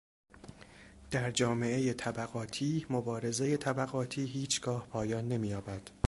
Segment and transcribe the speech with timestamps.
[1.11, 5.89] در جامعهٔ طبقاتی مبارزهٔ طبقاتی هیچگاه پایان نمییابد.